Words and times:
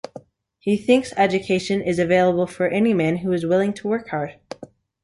He 0.57 0.77
thinks 0.77 1.13
education 1.15 1.83
is 1.83 1.99
available 1.99 2.47
for 2.47 2.67
any 2.67 2.91
man 2.91 3.17
who 3.17 3.31
is 3.33 3.45
willing 3.45 3.71
to 3.73 3.87
work 3.87 4.09
hard. 4.09 4.39